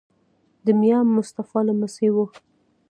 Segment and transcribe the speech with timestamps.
[0.65, 2.25] د میا مصطفی لمسی وو.